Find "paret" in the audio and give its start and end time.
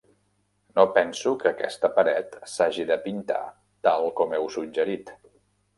1.99-2.35